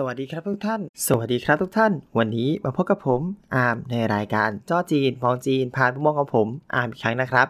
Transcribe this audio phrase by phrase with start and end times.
[0.00, 3.20] สวัสดีครับทุกท่าน สวัสดีครับทุกท่าน วันนี้มาพบกับผม
[3.54, 7.48] อาร์มในรายการจ้อจีนมองจีนผ่านมุมมองของผมอาร์มอีกครั้งนะครับ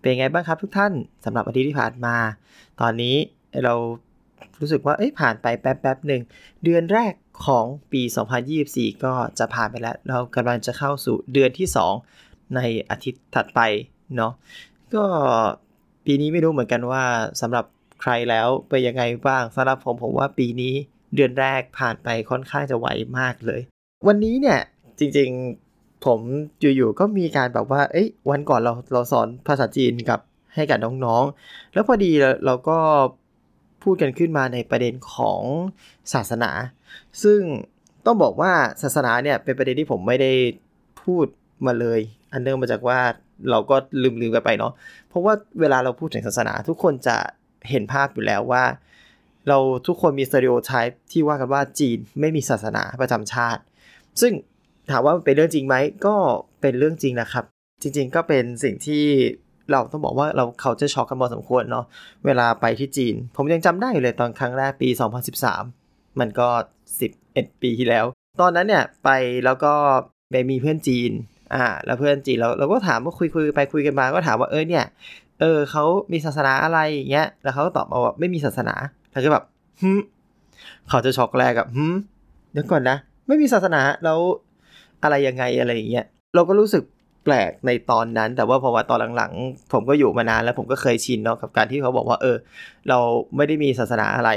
[0.00, 0.92] เป็นไงบ้างครับทุกท่าน
[1.24, 2.16] สำหรับอาทิตย์ที่ผ่านมา
[2.80, 3.16] ตอนนี้
[3.64, 3.74] เรา
[4.60, 6.22] รู้สึกว่าเอ้ยผ่านไปแป๊บแป๊บหนึ่ง
[6.64, 7.12] เดือนแรก
[7.46, 8.02] ของปี
[8.52, 11.66] 2024 ก็จะผ่านไปแล้ว เรากำลังจะเข้าสู่เดือนที่
[12.10, 13.60] 2 ในอาทิตย์ถัดไป
[14.16, 14.32] เนาะ
[14.94, 15.04] ก็
[16.04, 17.04] ปีนี้ไม่รู้เหมือนกันว่า
[17.40, 17.64] สำหรับ
[18.00, 20.76] ใครแล้วไปยังไงบ้างสำหรับผมผมว่าปีนี้
[21.14, 22.86] เดือนแรกผ่านไปค่อนข้างจะไว
[23.18, 23.60] มากเลย
[24.06, 24.60] วันนี้เนี่ย
[24.98, 26.20] จริงๆผม
[26.60, 30.20] อยู่ๆก็มีการแบบว่า เอ้ย วันก่อนเราเราสอนภาษาจีนกับ
[30.54, 32.78] ให้กับน้องๆ แล้วพอดีเราเราก็
[33.82, 35.40] พูดกันขึ้นมาในประเด็นของ
[36.14, 36.50] ศาสนา
[37.22, 37.40] ซึ่ง
[38.06, 38.52] ต้องบอกว่า
[38.82, 40.32] ศาสนาเนี่ยเป็นประเด็นที่ผมไม่ได้
[41.02, 41.26] พูด
[41.66, 42.00] มาเลย
[42.32, 43.00] อันเนื่องมาจากว่า
[43.50, 44.72] เราก็ลืมๆกันไปเนาะ
[45.08, 47.16] เพราะว่าเวลาเราพูดถึงศาสนาทุกคนจะ
[47.70, 48.64] เห็นภาพอยู่แล้วว่า
[49.48, 53.60] เราทุกคนมีสเตอริโอไทป์ที่ว่ากันว่าจีนไม่มีศาสนาประจำชาติ
[54.20, 54.32] ซึ่ง
[54.90, 56.14] ถามว่าเป็นเรื่องจริงไหมก็
[56.60, 57.44] เป็นเรื่องจริงนะครับ
[57.82, 59.04] จริงๆก็เป็นสิ่งที่
[59.70, 61.84] เราต้องบอกว่าเราเขาจะช็อกกันพอสมควรเนาะ
[62.26, 64.88] เวลาไปที่จีน ผมยังจำได้อยู่เลยตอนครั้งแรกปี
[65.54, 66.48] 2013 มันก็
[67.04, 68.04] 11 ปีที่แล้ว
[68.40, 69.10] ตอนนั้นเนี่ยไป
[69.44, 69.72] แล้วก็
[70.30, 71.10] ไปมีเพื่อนจีน
[71.54, 74.84] อ่าแล้วเพื่อนจีนเราเราก็ถามว่าคุยคุยไปคุยกันมาก็ถามว่าเออเนี่ย
[75.40, 78.74] เออเขามีศาสนาอะไรอย่างเงี้ยแล้วเขาก็ตอบมาว่าไม่มีศาสนา
[79.12, 79.44] แล้วก็แบบ
[79.80, 79.90] ฮึ
[80.88, 81.86] เขาจะช็อกแรกกับฮึ
[82.52, 84.18] เดี๋ยวก่อนนะ ไม่มีศาสนาแล้ว
[85.02, 86.82] อะไรยังไงอะไรอย่างเงี้ยเราก็รู้สึก
[87.24, 92.36] แปลกในตอนนั้น แต่ว่าพอว่าตอนหลังๆ ผมก็อยู่มานานแล้วผมก็เคยชินเนาะกับการที่เขาบอกว่าเออ
[92.88, 92.98] เรา
[93.36, 94.30] ไม่ได้มีศาสนาอะไร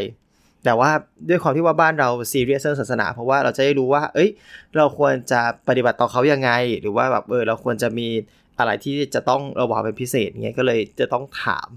[0.66, 0.89] แต่ว่า
[1.29, 4.29] ด้วยความที่ว่าบ้านเราซีเรียสเรื่องศาสนา เพราะว่าเราจะได้รู้ว่า เอ้ย
[4.77, 6.51] เราควรจะปฏิบัติต่อเขายังไง
[6.81, 8.07] หรือว่าแบบเออเราควรจะมี
[8.59, 11.69] อะไรที่จะต้องระวังเป็นพิเศษเงี้ยก็เลยจะต้องถาม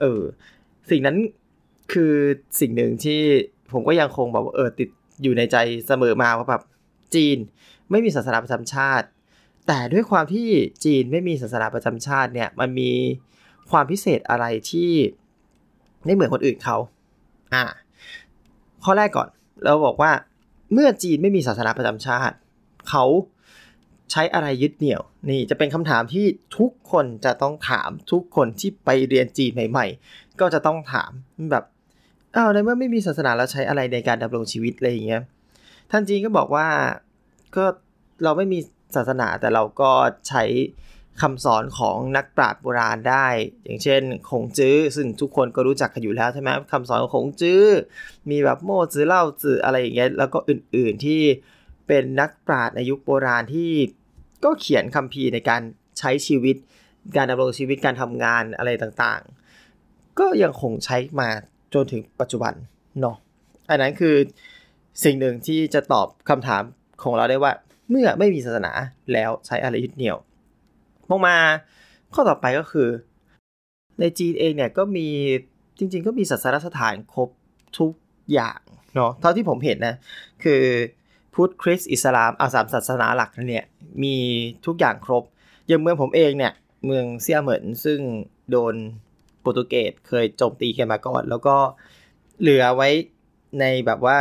[0.00, 0.20] เออ
[0.90, 1.16] สิ่งนั้น
[1.92, 2.14] คือ
[2.60, 3.20] สิ่งหนึ่งที่
[3.72, 4.88] ผมก็ยังคงแบบเออติด
[5.22, 5.56] อยู่ในใจ
[5.86, 6.62] เสมอมาว่าแบบ
[7.14, 7.36] จีน
[7.90, 9.06] ไม่มีศาสนาประจำชาติ
[9.66, 10.48] แต่ด้วยความที่
[10.84, 12.90] จีนไม่มีศาสนาประจำชาติเนี่ยมันมี
[13.70, 14.90] ความพิเศษอะไรที่
[16.04, 16.76] ไม่เหมือนคนอื่นเขา
[17.54, 17.64] อ่า
[18.84, 19.28] ข้อแรกก่อน
[19.64, 20.12] เราบอกว่า
[20.72, 22.36] เมื่อจีนไม่มีศาสนาประจำชาติ
[22.88, 23.04] เขา
[24.10, 26.26] ใช้อะไรยึดเหนี่ยว นี่จะเป็นคำถามที่
[26.58, 31.10] ทุกคนจะต้องถามทุกคนที่ไปเรียนจีนใหม่ ๆ ก็จะต้องถาม
[31.50, 31.64] แบบ
[32.36, 35.22] อ้าวในเมื่อไม่มีศาสนาแล้วใช้อะไรในการดำรงชีวิตอะไรอย่างเงี้ย
[35.90, 36.68] ท่านจีนก็บอกว่า
[37.56, 37.64] ก็
[38.24, 38.58] เราไม่มี
[38.96, 39.92] ศาสนาแต่เราก็
[40.28, 40.44] ใช้
[41.22, 43.26] คำสอนของนักปราชญ์โบราณได้
[43.64, 47.64] อย่างเช่นคงจื้อซึ่งทุกคนก็รู้จักกันอยู่แล้วใช่ไหมคำสอนของคงจื้อ
[48.30, 51.20] มีแบบโม่จื้อเล่าจื้ออะไรอย่างเงี้ยแล้วก็อื่นๆที่
[51.86, 53.72] เป็นนักปราชญ์ในยุคโบราณที่
[54.44, 55.62] ก็เขียนคัมภีร์ในการ
[55.98, 56.56] ใช้ชีวิต
[57.16, 61.28] การดำรงชีวิตการทำงานอะไรต่างๆ ก็ยังคงใช้มา
[61.74, 62.52] จนถึงปัจจุบัน
[63.00, 63.16] เนาะ
[63.70, 64.16] อันนั้นคือ
[65.04, 66.62] สิ่งหนึ่งที่จะตอบคำถาม
[67.02, 67.52] ของเราได้ว่า
[67.90, 68.72] เมื่อไม่มีศาสนา
[69.12, 70.16] แล้วใช้อะไรยึดเหนี่ยว
[71.08, 71.36] มองมา
[72.14, 72.88] ข้อต่อไปก็คือ
[74.00, 75.08] ในจีนเองเนี่ยก็มี
[75.78, 77.28] จริง ๆ ก็มีศาสนสถานครบ
[77.78, 77.92] ทุก
[78.32, 78.60] อย่าง
[78.94, 79.94] เนาะเท่าที่ผมเห็นนะ
[80.44, 80.62] คือ
[81.34, 83.64] พุทธคริสต์อิสลามอาสามศาสนาหลักเนี่ย
[84.02, 84.16] มี
[84.66, 85.24] ทุกอย่างครบ
[85.68, 86.52] อย่างเมืองผมเองเนี่ย
[86.86, 88.00] เมืองเซียเหมินซึ่ง
[88.50, 88.74] โดน
[89.42, 91.56] โปรตุเกสเคยโจมตีกันมาก่อน แล้วก็
[92.40, 92.88] เหลือไว้
[93.60, 94.16] ในแบบว่า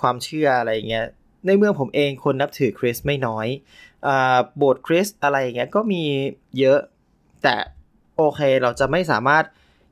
[0.00, 1.06] ความเชื่ออะไรเงี้ย
[1.46, 3.46] ในเมืองผมเองคนนับถือคริสไม่น้อย
[4.06, 6.02] อ่าโบสถ์คริสอะไรเงี้ยก็มี
[6.58, 6.80] เยอะ
[7.42, 7.54] แต่
[8.16, 9.44] โอเคเราจะไม่สามารถ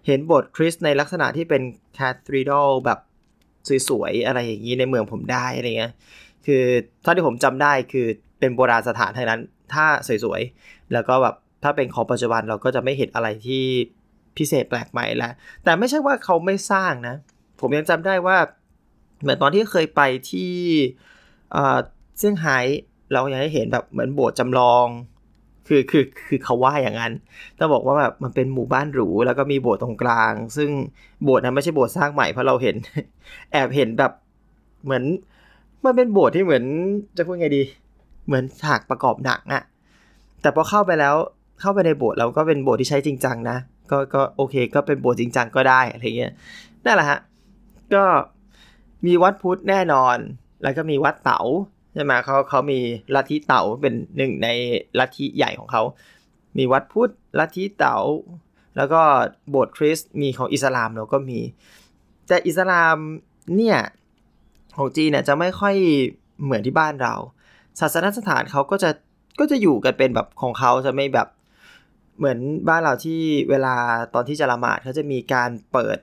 [0.07, 1.63] เห็นโบสถ์คริสในลักษณะที่เป็น
[1.99, 2.99] คาทรีดอลแบบ
[3.89, 5.93] สวยๆอะไรอย่างนี้ในเมืองผมได้อะไรเงี้ย
[6.47, 6.63] คือ
[7.03, 8.07] เท่าที่ผมจำได้คือ
[8.39, 9.41] เป็นโบราณสถานเท่านั้น
[9.73, 9.87] ถ้า
[10.25, 13.65] สวยๆ แล้วก็แบบถ้าเป็นของปัจจุบันเราก็จะไม่เห็นอะไรที่
[14.37, 15.33] พิเศษแปลกใหม่แล้ว
[15.65, 17.17] แต่ไม่ใช่ว่าเขาไม่สร้างนะ
[17.61, 18.37] ผมยังจำได้ว่า
[19.21, 20.01] เหมือนตอนที่เคยไป
[20.31, 20.53] ที่
[22.19, 22.59] เซี่ยงไฮ้
[23.13, 24.87] เราอยังได้เห็นแบบเหมือนโบสถ์จำลอง
[25.69, 27.13] คือคือคือเขาว่าอย่างนั้น
[27.59, 30.71] ต้องบอกว่าแบบมันเป็นหมู่บ้านหรูแล้วก็มีโบสถ์ตรงกลาง ซึ่ง
[31.25, 32.77] โบสถ์นั้นไม่ใช่โบสถ์สร้างใหม่เพราะเราเห็น
[33.53, 34.13] แอบเห็นแบบ
[34.85, 35.05] เหมือน
[35.85, 36.65] มันเป็นโบสถ์ที่เหมือน
[37.17, 37.63] จะพูดไงดี
[38.27, 39.63] เหมือนฉากประกอบหนังอะ
[40.41, 41.15] แต่พอเข้าไปแล้ว
[41.61, 43.57] เข้าไปในโบสถ์เราก็เป็นโบสถ์ที่ใช้จริงจังนะ
[43.93, 46.33] ก็ก็โอเค ก็เป็นโบสถ์จริงจังก็ได้อะไรเงี้ย
[46.85, 47.21] นั่นแหละฮะ
[47.95, 48.05] ก็
[49.07, 50.17] มีวัดพุทธแน่นอน
[50.63, 51.41] แล้วก็มีวัดเต๋า
[51.95, 52.79] ใช่ไหมเขาเขามี
[53.15, 54.49] ลัทธิเต๋าเป็นหนึ่งใน
[54.99, 55.83] ลัทธิใหญ่ของเขา
[56.59, 57.99] มีวัดพุทธลัทธิเต๋า
[58.77, 59.03] แล้วก็
[59.51, 61.41] โบสถ์คริสต์มีของอิสลามเราก็มี
[62.29, 62.97] แต่อิสลาม
[63.57, 63.79] เนี่ย
[64.77, 65.75] ของจีนเนี่ยจะไม่ค่อย
[66.43, 67.15] เหมือนที่บ้านเรา
[67.81, 68.91] ศาสนสถานเขาก็จะ
[69.41, 71.29] ก็จะอยู่กันเป็นแบบของเขาจะไม่แบบ
[72.23, 73.21] เหมือนบ้านเราที่
[73.51, 73.75] เวลา
[74.15, 75.99] ตอนที่จะละหมาดเขาจะมีการเปิด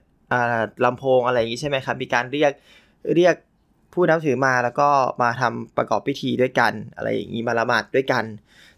[0.85, 2.51] ลำโพงอะไรอย่างนี้ใช่ไหมครับ มีการเรียก
[3.15, 3.35] เรียก
[3.93, 4.89] ผู้นับถือมาแล้วก็
[5.21, 8.23] มาทำประกอบพิธีด้วยกัน อะไรอย่างนี้มาละหมาดด้วยกัน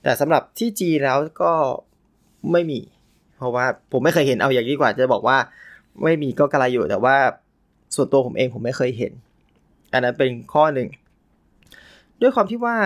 [0.03, 1.53] แต่สำหรับที่จีนแล้วก็
[2.51, 2.79] ไม่มี
[3.37, 5.37] เพราะว่าผมไม่เคยเห็นเอาอย่างนี้กว่าจะบอกว่า
[6.03, 7.15] ไม่มีก็กระไรอยู่แต่ว่า
[7.95, 9.13] ส่วนตัวผมเองผมไม่เคยเห็น
[9.93, 10.89] อันนั้นเป็นข้อหนึ่ง
[12.21, 12.77] ด้วยความที่ว่า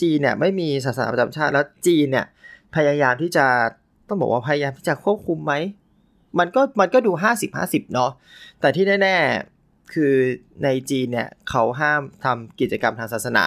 [0.00, 2.26] จีนเนี่ยไม่มีศาสนาประจำชาติแล้วจีนเนี่ย
[2.76, 3.46] พยายามที่จะ
[4.08, 5.52] ต้องบอกว่าพยายามที่จะควบคุมไหม
[6.38, 8.10] มันก็มันก็ดู 50 50 เนาะ
[8.60, 10.12] แต่ที่แน่ๆคือ
[10.64, 13.44] ในจีนเนี่ยเขาห้ามทำกิจกรรมทางศาสนา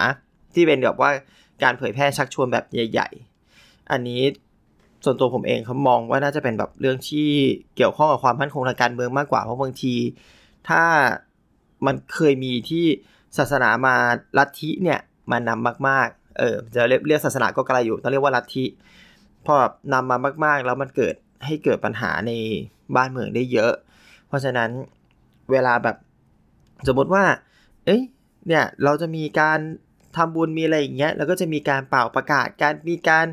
[0.54, 1.10] ที่เป็นแบบว่า
[1.62, 3.08] การเผยแพร่ชักชวนแบบใหญ่
[3.50, 4.22] ๆ อันนี้
[5.04, 7.28] ส่วนตัวผมเองเขามองว่าน่าจะเป็นแบบเรื่องที่
[7.76, 9.94] เกี่ยวข้องกับความมั่นคงทางการเมืองมากกว่าเพราะบางที
[10.68, 10.82] ถ้า
[11.86, 12.84] มันเคยมีที่
[13.38, 13.94] ศาสนามา
[14.38, 15.00] ลัทธิเนี่ย
[15.30, 18.64] มานำมากๆ เออจะเรียกเรียกศาสนาก็ไกลอยู่ต้องเรียกว่าลัทธิ
[19.46, 19.56] พอ
[19.92, 21.14] นำมามากๆ แล้วมันเกิด
[21.46, 22.32] ให้เกิดปัญหาใน
[22.96, 23.72] บ้านเมืองได้เยอะ
[24.28, 24.70] เพราะฉะนั้น
[25.50, 25.96] เวลาแบบ
[26.88, 27.24] สมมติว่า
[27.84, 28.02] เอ้ย
[28.46, 29.58] เนี่ย เราจะมีการ
[30.16, 33.26] ทำบุญมีอะไรอย่างเงี้ย แล้วก็จะมีการเป่าประกาศ การมีการ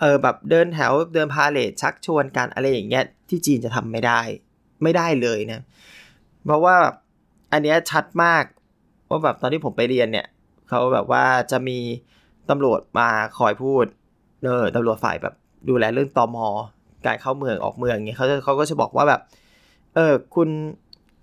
[0.00, 4.20] เออแบบเดินแถวเดินพาเลทชักชวนกันอะไรอย่างเงี้ย ที่จีนจะทำไม่ได้
[4.82, 5.60] ไม่ได้เลยนะ
[6.44, 6.76] เพราะว่า
[7.52, 8.44] อันเนี้ยชัดมาก
[9.10, 10.26] ว่าแบบตอนที่ผมไปเรียนเนี่ย
[10.68, 11.78] เขาแบบว่าจะมี
[12.50, 13.08] ตำรวจมา
[13.38, 13.84] คอยพูด
[14.44, 15.34] เออตำรวจฝ่ายแบบ
[15.68, 16.46] ดูแลเรื่องตอมอ
[17.06, 19.20] การเข้าเมืองออกเมืองเงี้ยเขาเขาก็จะบอกว่าแบบ
[19.94, 20.48] เออคุณ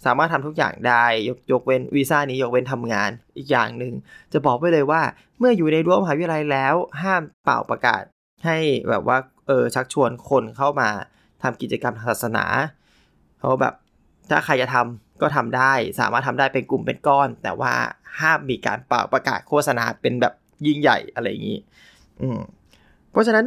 [0.05, 3.93] สามารถทำทุกอย่างได้ยกยกเว้นวีซ่านี้ยกเว้นทำงานอีกอย่างหนึ่ง
[4.33, 5.01] จะบอกไว้เลยว่า
[5.39, 8.03] เมื่ออยู่ในรั้วมหาวิทยาลัยแล้ว ห้ามเป่าประกาศ
[8.45, 8.57] ให้
[8.89, 9.17] แบบว่า
[9.47, 10.89] เออชักชวนคนเข้ามา
[11.43, 12.45] ทำกิจกรรมทางศาสนา
[13.39, 13.73] เขาแบบ
[14.29, 17.73] ถ้าใครจะทำก็ทำได้ สามารถทำได้เป็นกลุ่มเป็นก้อน แต่ว่า
[18.19, 20.33] ห้ามมีการเป่าประกาศโฆษณาเป็นแบบ
[20.67, 21.59] ยิ่งใหญ่อะไรอย่างนี้
[22.21, 22.39] อืม
[23.11, 23.45] เพราะฉะนั้น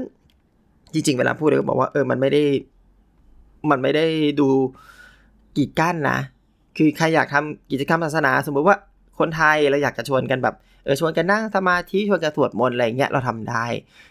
[0.92, 2.42] จริงๆ เวลาพูดเลยก็บอกว่าเออมันไม่ได้
[3.70, 4.06] มันไม่ได้
[4.40, 4.48] ดู
[5.56, 6.18] กีดกั้นนะ
[6.76, 8.76] คือใครอยากทำกิจกรรมศาสนา สมมุติว่า
[9.18, 10.54] คนไทยเราอยากจะชวนกันแบบ
[10.84, 13.66] เออชวนกันนั่งสมาธิชวนกันสวดมนต์อะไรเงี้ยเราทำได้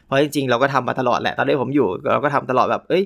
[0.06, 3.04] เพราะจริงๆ เราก็ทำมาตลอดแหละตอนที่ผมอยู่เราก็ทำตลอดแบบ เอ้ย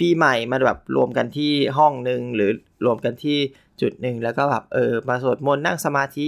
[0.00, 2.50] ปีใหม่มาแบบรวมกันที่ห้องหนึ่งหรือ
[2.84, 3.36] รวมกันที่
[3.80, 6.26] จุดหนึ่งแล้วก็แบบเออมาสวดมนต์นั่งสมาธิ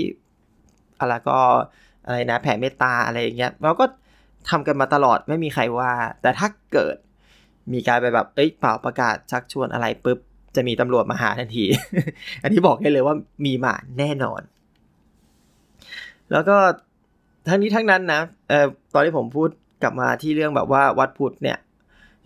[1.01, 1.39] อะไรก็
[2.07, 3.85] อะไรนะแผ่เมตตาอะไรอย่างเงี้ยเราก็
[4.51, 6.97] ทำกันมาตลอดไม่มีใครว่า แต่ถ้าเกิด
[7.73, 10.19] มีการไปแบบเอ้ยเป่าประกาศชักชวนอะไรปุ๊บ
[10.57, 11.65] จะมีตำรวจมาหาทันที
[12.43, 13.15] อันนี้บอกได้เลยว่า
[13.45, 14.41] มีมาแน่นอน
[16.33, 16.57] แล้วก็
[17.49, 19.49] ทั้งนี้ทั้งนั้นนะเอ่อตอนที่ผมพูด
[19.83, 21.59] กลับมาที่เรื่องแบบว่าวัดพุทธเนี่ย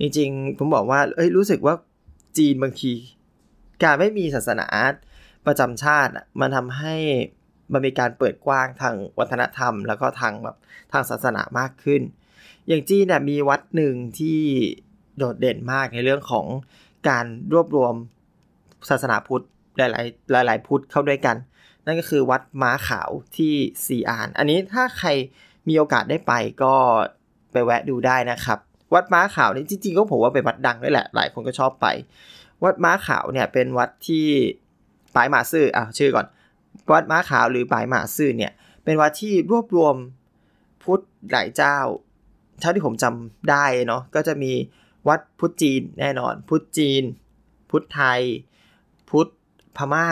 [0.00, 1.74] จริง ๆ ผมบอกว่าเอ้ยรู้สึกว่า
[2.38, 2.92] จีนบางที
[3.82, 4.66] การไม่มีศาสนา
[5.46, 6.96] ประจำชาติมันทำให้
[7.72, 10.56] มันมีการเปิดกว้างทางวัฒนธรรม แล้วก็ทางแบบ
[10.92, 12.02] ทางศาสนามากขึ้น
[12.68, 14.40] อย่างจีนเนี่ยมีวัดหนึ่งที่
[15.18, 16.46] โดดเด่นมากในเรื่องของ
[17.08, 17.94] การรวบรวม
[18.88, 19.44] ศาสนาพุทธ
[19.78, 19.80] ห
[20.34, 21.36] ลาย ๆ หลาย ๆ พุทธเข้าด้วยกัน
[21.86, 23.54] นั่นก็คือวัดม้าขาวที่
[23.86, 25.08] ซีอาน อันนี้ถ้าใคร
[25.68, 26.32] มีโอกาสได้ไป
[26.62, 26.74] ก็
[27.52, 28.58] ไปแวะดูได้นะครับ
[28.94, 31.86] วัดม้าขาวนี่จริง ๆ ก็ผมว่าเป็นวัดดังด้วยแหละ หลายคนก็ชอบไป
[32.64, 34.26] วัดม้าขาวเนี่ยเป็นวัดที่
[35.14, 36.26] ปายหมาซื่ออะชื่อก่อน
[36.92, 38.52] วัดม้าขาวหรือปายหมาซื่อเนี่ย
[38.84, 39.94] เป็นวัดที่รวบรวม
[40.82, 41.00] พุทธ
[41.30, 41.76] หลายเจ้า
[42.60, 44.52] เท่าที่ผมจำได้เนาะก็จะมี
[45.08, 47.02] วัดพุทธจีนแน่นอน พุทธจีน
[47.70, 48.20] พุทธไทย
[49.10, 49.28] พุทธ
[49.76, 50.06] พม่า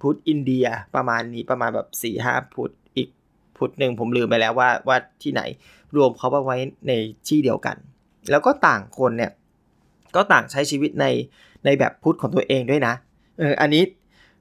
[0.00, 3.08] พุทธอินเดียประมาณนี้ประมาณแบบสี่ห้าพุทธอีก
[3.56, 5.42] พุทธหนึ่งผมลืมไปแล้วว่าว่าที่ไหน
[5.96, 6.56] รวมเขาไว้
[6.86, 6.92] ใน
[7.28, 7.76] ที่เดียวกัน
[8.30, 9.32] แล้วก็ต่างคนเนี่ย
[10.16, 11.06] ก็ต่างใช้ชีวิตใน
[11.64, 12.94] ในแบบพุทธของตัวเองด้วยนะ
[13.38, 13.82] เอออันนี้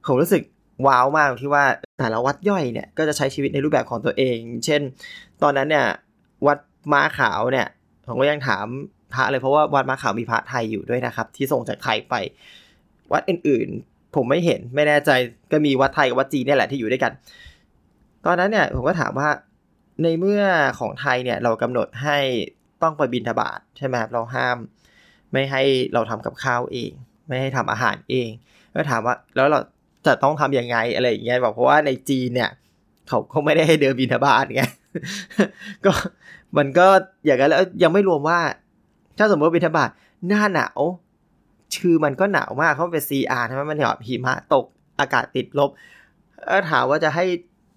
[0.06, 0.42] ผมรู้สึก
[0.88, 1.66] ว้าวมากที่ว่า
[2.00, 4.82] แต่ละวัดย่อยเนี่ยก็จะใช้ชีวิตในรูปแบบของตัวเอง เช่น
[5.44, 5.88] ตอนนั้นเนี่ย
[6.48, 6.58] วัด
[6.92, 7.68] ม้าขาวเนี่ย
[8.08, 8.66] ผมก็ยังถาม
[9.14, 12.16] พระเลยเพราะว่าวัดม้าขาวมีพระไทยอยู่ด้วยนะครับ ที่ส่งจากไทยไป
[13.12, 15.12] วัดอื่นๆ ผมไม่เห็นไม่แน่ใจ
[15.52, 17.12] ก็มีวัดไทยกับวัดจีนนี่แหละที่อยู่ด้วยกัน
[18.26, 19.30] ตอนนั้นเนี่ยผมก็ถามว่า
[20.04, 20.44] ในเมื่อ
[20.80, 22.18] ของไทยเนี่ยเรากำหนดให้
[22.82, 24.58] ต้องไปบินทบาทใช่ไหมครับเราห้าม
[25.34, 25.62] ไม่ให้
[25.94, 26.92] เราทำกับข้าวเอง
[27.28, 28.30] ไม่ให้ทำอาหารเอง
[28.76, 29.60] ก็ถามว่าแล้วเรา
[30.06, 32.50] จะต้องทํำยังไงอะไรอย่างเงี้ยบอกเพราะว่าในจีนเนี่ย
[33.08, 34.64] เขาเขาไม่ได้ให้เดินบินทบาทไง
[35.86, 35.92] ก็
[36.58, 36.88] มันก็
[37.26, 38.40] อย่างนั้นแล้วยังไม่รวมว่า
[39.18, 39.90] ถ้าสมมติบินทบาท
[40.28, 40.82] หน้าหนาว
[41.82, 44.66] คือมันก็หนาวมากเพราะเป็นซีอาร์ใช่ไหมมันแบบหิมะตก
[45.00, 45.70] อากาศติดลบ
[46.50, 47.26] ก็ถามว่าจะให้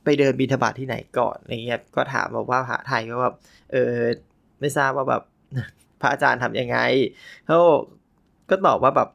[0.04, 3.35] ไปเดินบินทบาทที่ไหนก่อนอะไรเงี้ยก็ถามบอกว่าพระไทยก็แบบ
[3.73, 3.92] เออ
[4.61, 5.23] ไม่ทราบว่าแบบ
[6.00, 6.78] พระอาจารย์ทํำยังไง
[7.47, 7.59] เขา
[8.50, 9.09] ก็ตอบว่าแบบ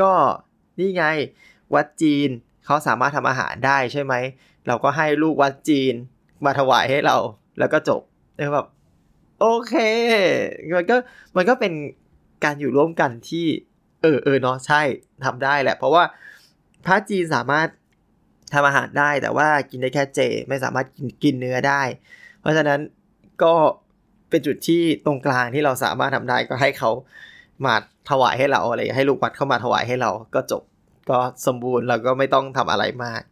[0.00, 0.12] ก็
[0.78, 1.04] นี่ไง
[1.74, 2.28] วัดจีน
[2.64, 4.14] เขาสามารถทำอาหารได้ใช่ไหม
[4.66, 5.94] เราก็ให้ลูกวัดจีน
[6.44, 7.16] มาถวายให้เรา
[7.58, 8.02] แล้วก็จบ
[8.36, 8.66] แล้วแบบ
[9.40, 9.74] โอเค
[10.76, 10.96] มันก็
[11.36, 11.72] มันก็เป็น
[12.44, 13.46] การอยู่ร่วมกันที่
[14.02, 14.82] เออเออเนาะใช่
[15.24, 16.04] ทำได้แหละ เพราะว่า
[16.86, 17.68] พระจีนสามารถ
[18.54, 21.82] ทำอาหารได้แต่ว่ากินได้แค่เจ ไม่สามารถกินกินเนื้อได้
[22.40, 22.80] เพราะฉะนั้น
[23.42, 23.54] ก็
[24.30, 26.90] เป็นจุดที่ตรงกลางที่เราสามารถทำได้ก็ให้เขา
[27.64, 27.74] มา
[28.10, 30.62] ถวายให้เราอะไรให้ลูกวัดเข้ามาถวายให้เราก็จบ
[31.08, 33.22] ก็สมบูรณ์เราก็ไม่ต้องทำอะไรมาก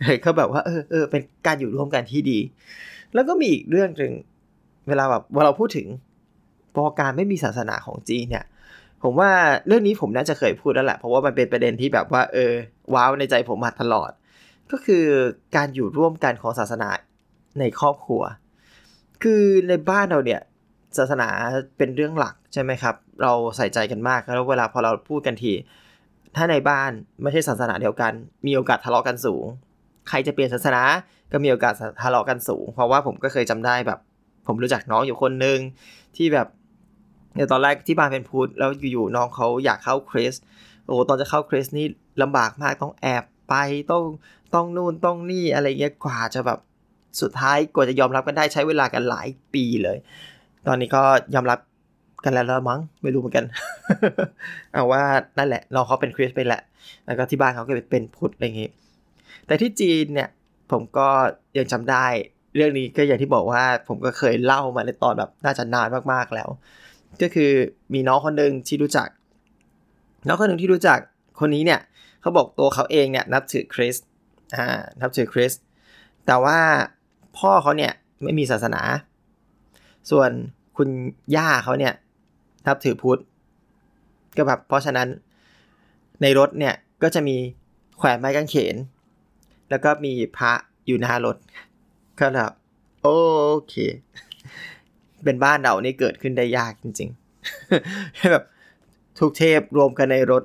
[0.00, 2.38] เลยก็แบบว่าเออเออเป็นการอยู่ร่วมกันที่ดี
[3.14, 4.12] แล้วก็มีอีกเรื่องหนึ่ง
[4.88, 5.86] เวลาแบบเวลาพูดถึง
[6.74, 8.44] พอการไม่มีศาสนาของจีนเนี่ย
[9.02, 9.30] ผมว่า
[9.66, 12.52] เรื่องนี้ผมน่าจะเคยพูดแล้วแหละเพราะว่ามันเป็นประเด็นที่แบบว่า เออ
[12.94, 14.10] ว้าวในใจผมมาตลอด
[14.70, 15.04] ก็คือ
[15.56, 16.88] การอยู่ร่วมกันของศาสนา
[17.60, 18.22] ในครอบครัว
[19.22, 20.40] คือในบ้านเราเนี่ย
[20.98, 21.28] ศาสนา
[21.78, 25.52] เป็นเรื่องหลักใช่ไหมครับ เราใส่ใจกันมากแล้วเวลาพอเราพูดกันที
[26.36, 26.90] ถ้าในบ้าน
[27.22, 28.12] ไม่ใช่ศาสนาเดียวกัน
[28.46, 29.44] มีโอกาสทะเลาะกันสูง
[30.08, 30.82] ใครจะเปลี่ยนศาสนา
[31.32, 33.98] ก็มีโอกาสทะเลาะกันสูง เพราะว่าผมก็เคยจำได้แบบ
[34.46, 35.58] ผมรู้จักน้องอยู่คนหนึ่ง
[36.16, 36.48] ที่แบบ
[37.36, 40.34] ในตอนแรกที่บ้านเป็นพุทธแล้วอยู่ๆน้องเขาอยากเข้าคริส
[40.86, 41.86] โอ้ตอนจะเข้าคริสนี่
[42.22, 43.54] ลำบากมากต้องแอบไป
[43.90, 44.04] ต้อง
[44.54, 46.58] ต้องนู่นต้องนี่อะไรเงี้ยกว่าจะแบบ
[47.20, 49.98] สุดท้ายกว่าจะยอมรับกันได้ใช้เวลากันหลายปีเลย
[50.66, 51.02] ตอนนี้ก็
[51.34, 51.58] ยอมรับ
[52.24, 53.44] กันแล้วมั้งไม่รู้เหมือนกัน
[54.72, 55.02] เอาว่า
[55.38, 56.62] นั่นแหละน้องเขาเป็นคริสไปแหละ
[57.06, 58.70] แล้วก็ที่บ้านเขาก็เป็นพุทธอะไรเงี้
[59.46, 60.28] แต่ที่จีนเนี่ย
[60.70, 61.08] ผมก็
[61.58, 62.06] ยังจำได้
[62.56, 66.48] เรื่องนี้ก็อย่างที่บอกว่า ผมก็เคยเล่ามาในตอนแบบน่าจะนานมากๆแล้ว
[67.22, 67.52] ก็คือ
[67.94, 69.08] มีน้องคนหนึ่งที่รู้จัก
[70.26, 70.98] น้องคนหนึ่งที่รู้จัก
[71.40, 71.80] คนนี้เนี่ย
[72.20, 73.94] เขาบอกตัวเขาเองเนี่ยนับถือคริส
[74.56, 75.52] อ่านับถือคริส
[76.26, 76.58] แต่ว่า
[77.38, 77.92] พ่อเขาเนี่ย
[78.22, 78.82] ไม่มีศาสนา
[80.10, 80.30] ส่วน
[80.76, 80.88] คุณ
[81.36, 81.92] ย่าเขาเนี่ย
[82.66, 83.20] นับถือพุทธ
[84.36, 85.08] ก็แบบเพราะฉะนั้น
[86.22, 87.36] ในรถเนี่ยก็จะมี
[87.98, 88.76] แขวนไม้กางเขน
[89.70, 90.52] แล้วก็มีพระ
[90.86, 91.36] อยู่หน้ารถ
[92.20, 92.52] ก็แบบ
[93.02, 93.08] โอ
[93.68, 93.74] เค
[95.24, 98.44] เป็นบ้านเรานี่เกิดขึ้นได้ยากจริงๆแบบ
[99.18, 100.42] ทุกเทพรวมกันในรถ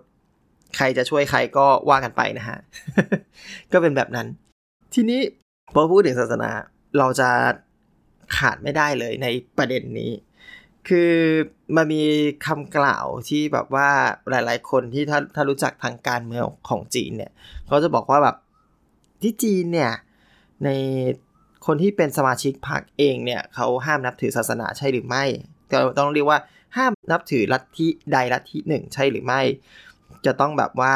[0.77, 2.57] ใครจะช่วยใครก็ว่ากันไปนะฮะ
[3.71, 4.27] ก็เป็นแบบนั้น
[4.93, 5.21] ทีนี้
[5.73, 6.49] พอพูดถึงศาสนา
[6.97, 7.29] เราจะ
[8.37, 10.11] ขาดไม่ได้เลยในประเด็นนี้
[10.87, 11.13] คือ
[11.75, 12.03] มันมี
[12.45, 13.89] คำกล่าวที่แบบว่า
[14.29, 17.31] หลาย ๆ คนที่ถ้าถ้ารู้จักทางการเมืองของจีนเนี่ย
[17.67, 18.35] เขาจะบอกว่าแบบ
[19.21, 19.91] ที่จีนเนี่ย
[20.65, 20.69] ใน
[21.65, 25.23] คนที่เป็นสมาชิกพรรคเองเนี่ยเขาห้ามนับถือศาสนาใช่หรือไม่
[25.71, 26.39] ก็ต้องเรียกว่า
[26.77, 29.41] ห้ามนับถือลัทธิใดลัทธิหนึ่งใช่หรือไม่
[30.25, 30.93] จะต้องแบบว่า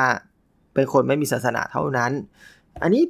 [0.73, 2.11] เป็นคนไม่มีศาสนาเท่านั้น
[2.83, 3.03] อันนี้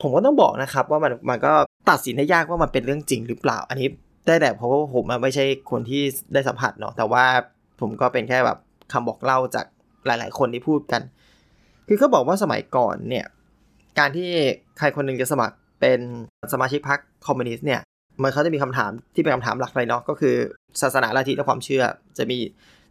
[0.00, 1.52] ผมก็ต้องบอกนะครับว่ามันมันก็
[1.90, 3.88] ตัดสินได้ยากว่ามันเป็นเรื่องจริงหรือเปล่า อันนี้
[4.26, 6.02] ได้แต่เพราะว่าผมไม่ใช่คนที่
[6.34, 7.24] ได้สัมผัสเนาะแต่ว่า
[7.80, 8.58] ผมก็เป็นแค่แบบ
[8.92, 9.66] คำบอกเล่าจาก
[10.06, 11.02] หลาย ๆ คนที่พูดกัน
[11.88, 13.26] คือเขาบอกว่าสมัยก่อนเนี่ย
[13.98, 14.28] การที่
[14.78, 16.00] ใครคนหนึ่งจะสมัครเป็น
[16.52, 17.80] สมาชิกพรรคคอมมิวนิสต์เนี่ย
[18.22, 20.34] มันเขาจะมีคำถามที่เป็นคำถามหลักเลยเนาะก็คือ
[20.82, 21.82] ศาสนาลัทธิและความเชื่อ
[22.18, 22.38] จะมี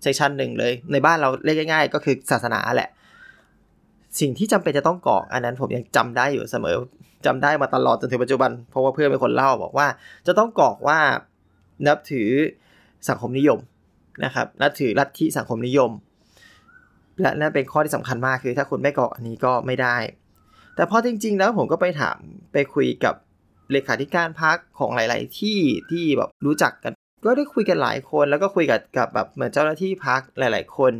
[0.02, 2.90] เซสชันหนึ่งเลย ในบ้านเราเรียกง่าย ๆ ก็คือศาสนาแหละ
[4.20, 6.78] สิ่งที่จำเป็นจะต้องกรอกอันนั้นผมยังจำได้อยู่เสมอ
[7.26, 9.88] จำได้มาตลอดจนถึงปัจจุบัน เพราะว่าเพื่อนเป็นคนเล่าบอกว่า
[10.28, 11.00] จะต้องกรอกว่า
[11.88, 12.30] นับถือ
[13.10, 13.60] สังคมนิยม
[14.26, 15.92] นะครับนับถือลัทธิสังคมนิยม
[17.22, 19.98] และนั่นเป็นข้อที่สำคัญมากคือ ถ้าคุณไม่กรอกอันนี้ก็ไม่ได้
[20.76, 22.18] แต่พอจริง ๆ แล้วผมก็ไปถาม
[22.54, 23.16] ไปคุยกับ
[23.72, 25.60] เลขาธิการพักของหลาย ๆ ที่
[25.92, 26.94] ที่แบบรู้จักกัน
[27.26, 30.94] ก็ได้คุยกันหลายคน แล้วก็คุยกับกับแบบเหมือนเจ้าหน้าที่พักหลาย ๆ คน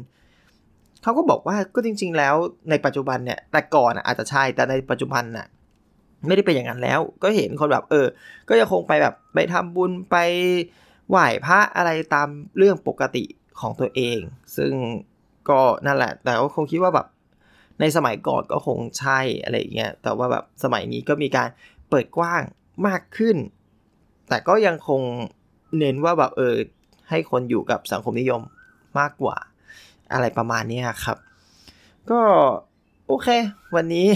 [1.04, 2.36] เขาก็บอกว่าก็จริง ๆ แล้ว
[2.70, 5.48] ในปัจจุบันเนี่ยแต่ก่อนอาจจะใช่แต่ในปัจจุบันน่ะ
[6.28, 8.08] ไม่ได้เป็นอย่างนั้นแล้ว ก็เห็นคนแบบเออ
[8.50, 10.18] ก็ยังคงไปแบบไปทำบุญไป
[11.10, 13.24] ไหว้พระอะไรตามเรื่องปกติ
[13.60, 14.20] ของตัวเอง
[14.58, 14.74] ซึ่ง
[15.50, 17.08] ก็นั่นแหละ แต่ก็คงคิดว่าแบบ
[17.80, 21.50] ในสมัยก่อนก็คงใช่อะไรเงี้ย แต่ว่าแบบสมัยนี้ก็มีการ
[21.90, 22.42] เปิดกว้าง
[22.88, 23.38] มากขึ้น
[24.30, 25.02] แต่ก็ยังคง
[25.80, 26.56] เน้นว่าแบบเออ
[27.10, 28.42] ให้คนอยู่กับสังคมนิยม
[29.00, 29.38] มากกว่า
[30.14, 31.18] อะไรประมาณนี้ครับ
[32.12, 32.22] ก็
[33.08, 33.28] โอเค
[33.76, 34.08] วันนี้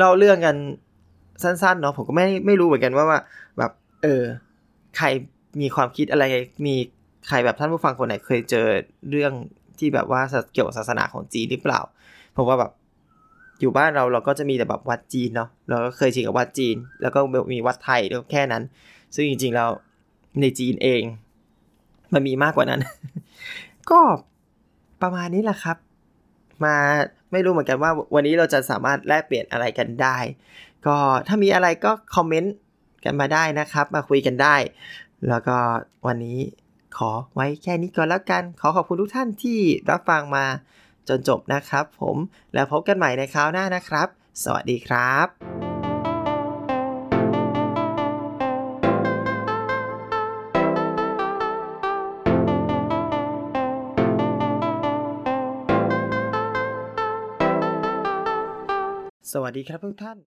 [0.00, 0.56] เราเรื่องกัน
[1.42, 3.20] สั้นๆเนาะผมก็ไม่ไม่รู้เหมือนกันว่าว่า
[3.58, 3.72] แบบ
[4.02, 4.22] เออ
[4.96, 5.06] ใคร
[5.60, 6.24] มีความคิดอะไร
[6.66, 6.74] มี
[7.28, 8.66] ใครแบบท่านผู้ฟังคนไหนเคยเจอ
[9.10, 9.32] เรื่อง
[9.78, 10.20] ที่แบบว่า
[10.52, 11.80] เกี่ยวกับศาสนาของจีนหรือเปล่า
[12.32, 12.72] เพราะว่าแบบ
[13.60, 17.20] อยู่บ้านเราเราก็จะมีแต่แบบวัดจีนเนาะเราก็เคยชินกับวัดจีน แล้วก็
[17.52, 18.62] มีวัดไทยด้วยแค่นั้น
[19.14, 19.70] ซึ่งจริงๆแล้ว
[20.40, 21.02] ในจีนเอง
[22.12, 22.80] มันมีมากกว่านั้น
[23.90, 24.00] ก็
[25.02, 25.76] ประมาณนี้แหละครับ
[26.64, 26.76] มา
[27.32, 30.18] ไม่รู้เหมือนกันว่าวันนี้เราจะสามารถแลกเปลี่ยนอะไรกันได้
[30.86, 30.96] ก็
[31.26, 32.54] ถ้ามีอะไรก็คอมเมนต์
[33.04, 34.56] กันมาได้นะครับ มาคุยกันได้
[35.28, 35.56] แล้วก็
[36.06, 36.38] วันนี้
[36.96, 39.60] ขอไว้แค่นี้ก่อนแล้วกัน ขอขอบคุณทุกท่านที่
[39.90, 40.44] รับฟังมา
[41.08, 42.16] จนจบนะครับ ผม
[42.54, 44.08] แล้วพบกันใหม่ในคราวหน้านะครับ
[44.44, 45.71] สวัสดีครับ
[59.32, 60.18] สวัสดีครับทุกท่าน